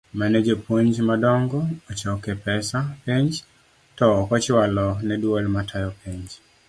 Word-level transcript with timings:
mane 0.17 0.37
jopuonj 0.47 0.95
madongo 1.09 1.59
ochoke 1.91 2.31
pesa 2.43 2.77
penj 3.03 3.31
to 3.97 4.05
okochualo 4.21 4.87
ne 5.07 5.15
duol 5.21 5.45
matayo 5.55 5.89
penj. 6.01 6.27